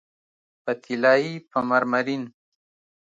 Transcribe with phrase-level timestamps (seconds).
[0.63, 2.23] په طلایې، په مرمرین